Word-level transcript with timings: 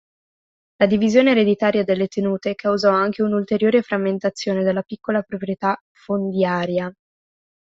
La 0.79 0.87
divisione 0.87 1.29
ereditaria 1.29 1.83
delle 1.83 2.07
tenute 2.07 2.55
causò 2.55 2.89
anche 2.89 3.21
un'ulteriore 3.21 3.83
frammentazione 3.83 4.63
della 4.63 4.81
piccola 4.81 5.21
proprietà 5.21 5.79
fondiaria. 5.91 6.91